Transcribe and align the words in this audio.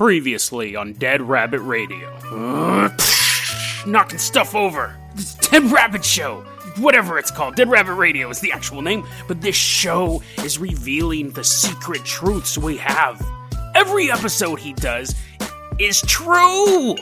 Previously 0.00 0.76
on 0.76 0.94
Dead 0.94 1.20
Rabbit 1.20 1.60
Radio. 1.60 2.10
knocking 3.86 4.18
stuff 4.18 4.54
over. 4.54 4.96
This 5.14 5.34
Dead 5.34 5.64
Rabbit 5.64 6.02
Show. 6.02 6.40
Whatever 6.78 7.18
it's 7.18 7.30
called. 7.30 7.54
Dead 7.54 7.68
Rabbit 7.68 7.92
Radio 7.92 8.30
is 8.30 8.40
the 8.40 8.50
actual 8.50 8.80
name, 8.80 9.06
but 9.28 9.42
this 9.42 9.56
show 9.56 10.22
is 10.38 10.58
revealing 10.58 11.32
the 11.32 11.44
secret 11.44 12.02
truths 12.02 12.56
we 12.56 12.78
have. 12.78 13.22
Every 13.74 14.10
episode 14.10 14.58
he 14.58 14.72
does 14.72 15.14
is 15.78 16.00
true! 16.06 16.96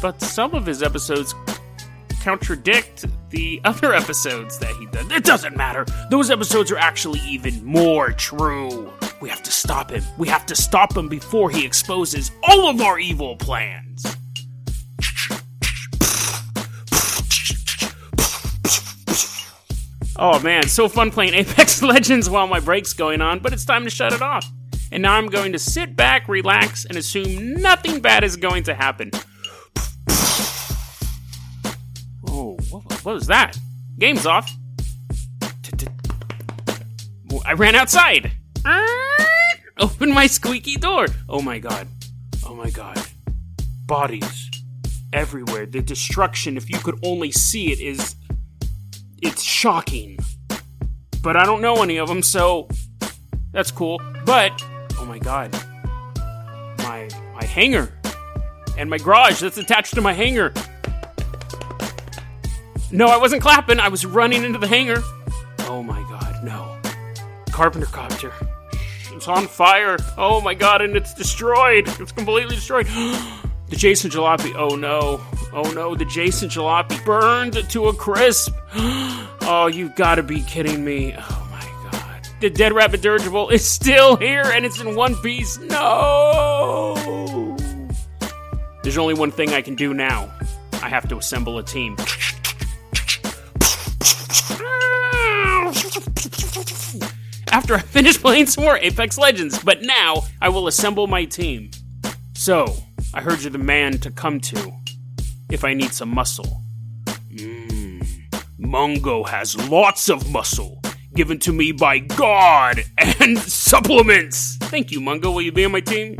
But 0.00 0.20
some 0.20 0.54
of 0.54 0.66
his 0.66 0.84
episodes 0.84 1.34
contradict 2.22 3.06
the 3.30 3.60
other 3.64 3.92
episodes 3.92 4.56
that 4.60 4.76
he 4.76 4.86
does. 4.86 5.10
It 5.10 5.24
doesn't 5.24 5.56
matter. 5.56 5.84
Those 6.12 6.30
episodes 6.30 6.70
are 6.70 6.78
actually 6.78 7.18
even 7.26 7.64
more 7.64 8.12
true. 8.12 8.92
We 9.20 9.28
have 9.28 9.42
to 9.42 9.52
stop 9.52 9.90
him. 9.90 10.02
We 10.16 10.28
have 10.28 10.46
to 10.46 10.56
stop 10.56 10.96
him 10.96 11.08
before 11.08 11.50
he 11.50 11.66
exposes 11.66 12.30
all 12.42 12.68
of 12.68 12.80
our 12.80 12.98
evil 12.98 13.36
plans. 13.36 14.06
Oh 20.22 20.38
man, 20.40 20.68
so 20.68 20.88
fun 20.88 21.10
playing 21.10 21.34
Apex 21.34 21.82
Legends 21.82 22.28
while 22.28 22.46
my 22.46 22.60
break's 22.60 22.92
going 22.92 23.20
on, 23.20 23.38
but 23.38 23.52
it's 23.52 23.64
time 23.64 23.84
to 23.84 23.90
shut 23.90 24.12
it 24.12 24.20
off. 24.20 24.46
And 24.92 25.02
now 25.02 25.14
I'm 25.14 25.28
going 25.28 25.52
to 25.52 25.58
sit 25.58 25.96
back, 25.96 26.28
relax, 26.28 26.84
and 26.84 26.98
assume 26.98 27.54
nothing 27.54 28.00
bad 28.00 28.24
is 28.24 28.36
going 28.36 28.64
to 28.64 28.74
happen. 28.74 29.10
Oh, 32.26 32.56
what, 32.70 33.04
was 33.04 33.26
that? 33.28 33.56
Game's 33.98 34.26
off. 34.26 34.50
I 37.46 37.52
ran 37.54 37.74
outside. 37.74 38.32
Ah! 38.64 39.09
Open 39.80 40.12
my 40.12 40.26
squeaky 40.26 40.76
door. 40.76 41.06
Oh 41.28 41.40
my 41.40 41.58
god. 41.58 41.88
Oh 42.44 42.54
my 42.54 42.68
god. 42.68 43.00
Bodies 43.86 44.50
everywhere. 45.12 45.64
The 45.64 45.80
destruction, 45.80 46.58
if 46.58 46.68
you 46.68 46.78
could 46.78 46.98
only 47.02 47.32
see 47.32 47.72
it, 47.72 47.80
is. 47.80 48.14
It's 49.22 49.42
shocking. 49.42 50.18
But 51.22 51.36
I 51.36 51.44
don't 51.44 51.62
know 51.62 51.82
any 51.82 51.98
of 51.98 52.08
them, 52.08 52.22
so. 52.22 52.68
That's 53.52 53.70
cool. 53.70 54.00
But. 54.26 54.52
Oh 54.98 55.06
my 55.06 55.18
god. 55.18 55.52
My. 56.78 57.08
My 57.34 57.44
hangar. 57.44 57.90
And 58.76 58.90
my 58.90 58.98
garage 58.98 59.40
that's 59.40 59.58
attached 59.58 59.94
to 59.94 60.02
my 60.02 60.12
hangar. 60.12 60.52
No, 62.92 63.06
I 63.06 63.16
wasn't 63.16 63.40
clapping. 63.40 63.80
I 63.80 63.88
was 63.88 64.04
running 64.04 64.44
into 64.44 64.58
the 64.58 64.66
hangar. 64.66 65.00
Oh 65.60 65.82
my 65.82 66.00
god, 66.08 66.44
no. 66.44 66.78
Carpenter 67.50 67.86
copter. 67.86 68.32
It's 69.12 69.28
on 69.28 69.46
fire. 69.46 69.96
Oh 70.16 70.40
my 70.40 70.54
god, 70.54 70.82
and 70.82 70.96
it's 70.96 71.14
destroyed. 71.14 71.88
It's 72.00 72.12
completely 72.12 72.54
destroyed. 72.54 72.86
the 73.68 73.76
Jason 73.76 74.10
Jalopy. 74.10 74.54
Oh 74.56 74.76
no. 74.76 75.20
Oh 75.52 75.70
no, 75.72 75.94
the 75.94 76.04
Jason 76.04 76.48
Jalopy 76.48 77.04
burned 77.04 77.68
to 77.70 77.88
a 77.88 77.94
crisp. 77.94 78.54
oh, 78.74 79.70
you 79.72 79.88
gotta 79.90 80.22
be 80.22 80.42
kidding 80.42 80.84
me. 80.84 81.14
Oh 81.16 81.48
my 81.50 81.90
god. 81.90 82.28
The 82.40 82.50
Dead 82.50 82.72
Rabbit 82.72 83.02
Dirigible 83.02 83.50
is 83.50 83.66
still 83.68 84.16
here 84.16 84.44
and 84.44 84.64
it's 84.64 84.80
in 84.80 84.94
one 84.94 85.16
piece. 85.16 85.58
No! 85.58 86.94
There's 88.82 88.96
only 88.96 89.14
one 89.14 89.30
thing 89.30 89.50
I 89.50 89.60
can 89.60 89.74
do 89.74 89.92
now. 89.92 90.32
I 90.82 90.88
have 90.88 91.08
to 91.08 91.18
assemble 91.18 91.58
a 91.58 91.62
team. 91.62 91.96
After 97.70 97.86
I 97.86 97.88
finish 97.88 98.18
playing 98.18 98.46
some 98.46 98.64
more 98.64 98.78
Apex 98.78 99.16
Legends, 99.16 99.62
but 99.62 99.82
now 99.82 100.24
I 100.42 100.48
will 100.48 100.66
assemble 100.66 101.06
my 101.06 101.24
team. 101.24 101.70
So, 102.34 102.74
I 103.14 103.20
heard 103.20 103.42
you're 103.42 103.52
the 103.52 103.58
man 103.58 103.98
to 103.98 104.10
come 104.10 104.40
to 104.40 104.72
if 105.52 105.62
I 105.62 105.72
need 105.74 105.92
some 105.92 106.12
muscle. 106.12 106.64
Mmm, 107.28 108.04
Mungo 108.58 109.22
has 109.22 109.56
lots 109.68 110.08
of 110.08 110.32
muscle 110.32 110.82
given 111.14 111.38
to 111.38 111.52
me 111.52 111.70
by 111.70 112.00
God 112.00 112.82
and 113.20 113.38
supplements. 113.38 114.56
Thank 114.62 114.90
you, 114.90 115.00
Mungo. 115.00 115.30
Will 115.30 115.42
you 115.42 115.52
be 115.52 115.64
on 115.64 115.70
my 115.70 115.78
team? 115.78 116.16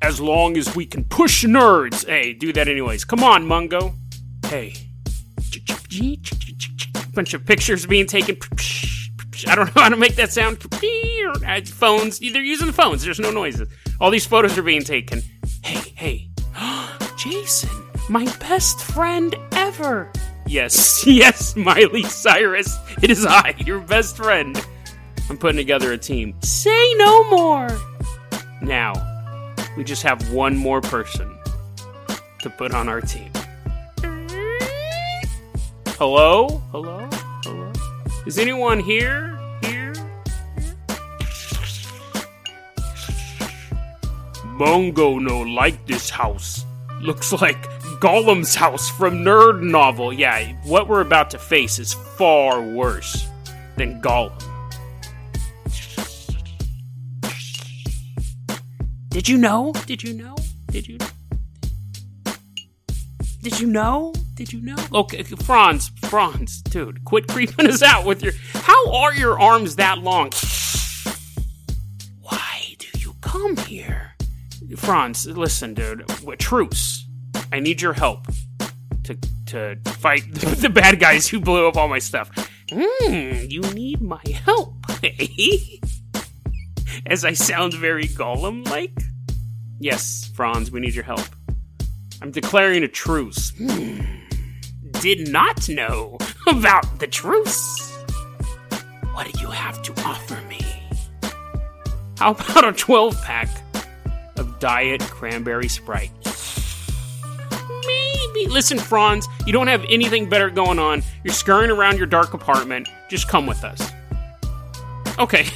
As 0.00 0.20
long 0.20 0.56
as 0.56 0.76
we 0.76 0.86
can 0.86 1.02
push 1.06 1.44
nerds. 1.44 2.06
Hey, 2.06 2.34
do 2.34 2.52
that 2.52 2.68
anyways. 2.68 3.04
Come 3.04 3.24
on, 3.24 3.44
Mungo. 3.48 3.96
Hey. 4.46 4.74
Bunch 7.14 7.34
of 7.34 7.44
pictures 7.44 7.84
being 7.84 8.06
taken. 8.06 8.38
I 9.46 9.54
don't 9.54 9.66
know 9.76 9.82
how 9.82 9.88
to 9.88 9.96
make 9.96 10.16
that 10.16 10.32
sound. 10.32 10.58
Phones. 11.68 12.18
They're 12.18 12.42
using 12.42 12.66
the 12.66 12.72
phones. 12.72 13.04
There's 13.04 13.20
no 13.20 13.30
noises. 13.30 13.68
All 14.00 14.10
these 14.10 14.26
photos 14.26 14.56
are 14.58 14.62
being 14.62 14.82
taken. 14.82 15.22
Hey, 15.62 15.92
hey. 15.94 16.30
Jason, 17.16 17.70
my 18.08 18.24
best 18.38 18.80
friend 18.80 19.34
ever. 19.52 20.10
Yes, 20.46 21.06
yes, 21.06 21.56
Miley 21.56 22.04
Cyrus. 22.04 22.78
It 23.02 23.10
is 23.10 23.26
I, 23.26 23.54
your 23.58 23.80
best 23.80 24.16
friend. 24.16 24.56
I'm 25.28 25.36
putting 25.36 25.58
together 25.58 25.92
a 25.92 25.98
team. 25.98 26.34
Say 26.42 26.94
no 26.94 27.28
more. 27.28 27.68
Now, 28.62 28.94
we 29.76 29.84
just 29.84 30.02
have 30.02 30.32
one 30.32 30.56
more 30.56 30.80
person 30.80 31.38
to 32.40 32.50
put 32.50 32.72
on 32.72 32.88
our 32.88 33.00
team. 33.00 33.30
Hello? 35.98 36.62
Hello? 36.70 37.08
Is 38.26 38.38
anyone 38.38 38.80
here? 38.80 39.38
Here? 39.62 39.94
Mongo 44.58 45.20
no 45.20 45.40
like 45.40 45.86
this 45.86 46.10
house. 46.10 46.66
Looks 47.00 47.32
like 47.32 47.62
Gollum's 48.00 48.54
house 48.54 48.90
from 48.90 49.24
Nerd 49.24 49.62
Novel. 49.62 50.12
Yeah, 50.12 50.52
what 50.64 50.88
we're 50.88 51.00
about 51.00 51.30
to 51.30 51.38
face 51.38 51.78
is 51.78 51.94
far 51.94 52.60
worse 52.62 53.26
than 53.76 54.02
Gollum. 54.02 54.42
Did 59.10 59.28
you 59.28 59.38
know? 59.38 59.72
Did 59.86 60.02
you 60.02 60.12
know? 60.12 60.36
Did 60.70 60.86
you 60.86 60.98
Did 63.42 63.58
you 63.58 63.66
know? 63.66 64.12
Did 64.38 64.52
you 64.52 64.60
know? 64.60 64.76
Okay, 64.94 65.24
Franz, 65.24 65.90
Franz, 66.02 66.62
dude, 66.62 67.04
quit 67.04 67.26
creeping 67.26 67.66
us 67.66 67.82
out 67.82 68.04
with 68.06 68.22
your. 68.22 68.32
How 68.52 68.92
are 68.94 69.12
your 69.12 69.36
arms 69.40 69.74
that 69.74 69.98
long? 69.98 70.30
Why 72.20 72.76
do 72.78 72.86
you 73.00 73.16
come 73.20 73.56
here? 73.56 74.12
Franz, 74.76 75.26
listen, 75.26 75.74
dude. 75.74 76.04
Truce. 76.38 77.04
I 77.52 77.58
need 77.58 77.82
your 77.82 77.94
help 77.94 78.28
to 79.02 79.18
to 79.46 79.76
fight 79.94 80.32
the 80.32 80.70
bad 80.72 81.00
guys 81.00 81.26
who 81.26 81.40
blew 81.40 81.66
up 81.66 81.76
all 81.76 81.88
my 81.88 81.98
stuff. 81.98 82.30
Hmm, 82.70 83.44
you 83.48 83.62
need 83.74 84.00
my 84.00 84.22
help, 84.44 84.76
eh? 85.02 85.56
As 87.06 87.24
I 87.24 87.32
sound 87.32 87.74
very 87.74 88.04
Gollum 88.04 88.64
like? 88.70 88.96
Yes, 89.80 90.30
Franz, 90.32 90.70
we 90.70 90.78
need 90.78 90.94
your 90.94 91.02
help. 91.02 91.26
I'm 92.22 92.30
declaring 92.30 92.84
a 92.84 92.88
truce. 92.88 93.50
Hmm. 93.58 94.27
Did 95.00 95.28
not 95.28 95.68
know 95.68 96.18
about 96.48 96.98
the 96.98 97.06
truce. 97.06 97.96
What 99.12 99.32
do 99.32 99.40
you 99.40 99.46
have 99.46 99.80
to 99.82 99.92
offer 100.02 100.40
me? 100.48 100.60
How 102.18 102.32
about 102.32 102.66
a 102.66 102.72
12 102.72 103.22
pack 103.22 103.48
of 104.36 104.58
Diet 104.58 105.00
Cranberry 105.02 105.68
Sprite? 105.68 106.10
Maybe. 107.86 108.48
Listen, 108.48 108.76
Franz, 108.76 109.28
you 109.46 109.52
don't 109.52 109.68
have 109.68 109.84
anything 109.88 110.28
better 110.28 110.50
going 110.50 110.80
on. 110.80 111.04
You're 111.22 111.32
scurrying 111.32 111.70
around 111.70 111.98
your 111.98 112.06
dark 112.08 112.34
apartment. 112.34 112.88
Just 113.08 113.28
come 113.28 113.46
with 113.46 113.62
us. 113.62 113.92
Okay. 115.20 115.46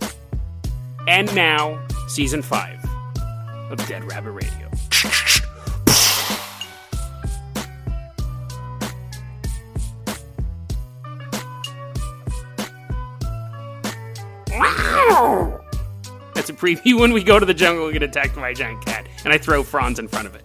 and 1.08 1.34
now, 1.34 1.82
season 2.06 2.42
5 2.42 2.84
of 3.70 3.86
Dead 3.86 4.04
Rabbit 4.04 4.32
Radio. 4.32 4.68
That's 16.34 16.50
a 16.50 16.52
preview 16.52 16.98
when 17.00 17.12
we 17.12 17.24
go 17.24 17.40
to 17.40 17.46
the 17.46 17.54
jungle 17.54 17.86
and 17.86 17.92
get 17.92 18.02
attacked 18.04 18.36
by 18.36 18.50
a 18.50 18.54
giant 18.54 18.84
cat, 18.84 19.08
and 19.24 19.32
I 19.32 19.38
throw 19.38 19.64
Franz 19.64 19.98
in 19.98 20.06
front 20.06 20.28
of 20.28 20.34
it. 20.36 20.44